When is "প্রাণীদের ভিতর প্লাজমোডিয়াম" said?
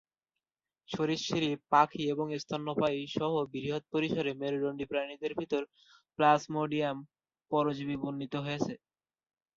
4.91-6.97